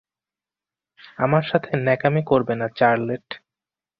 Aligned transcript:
আমার 1.17 1.43
সাথে 1.43 1.71
নেকামি 1.85 2.21
করবে 2.23 2.53
না 2.55 2.67
চার্লেট। 2.77 3.27